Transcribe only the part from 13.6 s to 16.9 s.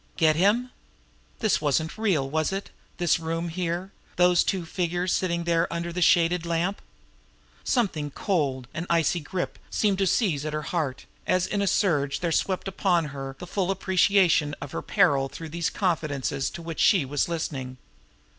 appreciation of her peril through these confidences to which